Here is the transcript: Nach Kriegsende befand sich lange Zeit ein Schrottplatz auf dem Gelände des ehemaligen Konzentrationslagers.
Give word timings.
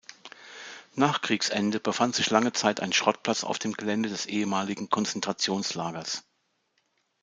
Nach 0.95 1.21
Kriegsende 1.21 1.79
befand 1.79 2.15
sich 2.15 2.31
lange 2.31 2.53
Zeit 2.53 2.79
ein 2.79 2.91
Schrottplatz 2.91 3.43
auf 3.43 3.59
dem 3.59 3.73
Gelände 3.73 4.09
des 4.09 4.25
ehemaligen 4.25 4.89
Konzentrationslagers. 4.89 6.23